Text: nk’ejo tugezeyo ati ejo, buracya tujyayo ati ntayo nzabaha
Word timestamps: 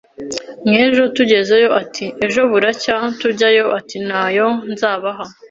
nk’ejo 0.67 1.03
tugezeyo 1.15 1.69
ati 1.81 2.05
ejo, 2.25 2.41
buracya 2.51 2.95
tujyayo 3.19 3.65
ati 3.77 3.95
ntayo 4.07 4.47
nzabaha 4.71 5.25